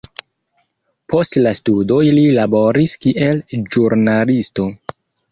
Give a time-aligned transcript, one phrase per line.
[1.13, 3.43] Post la studoj li laboris kiel
[3.75, 4.67] ĵurnalisto.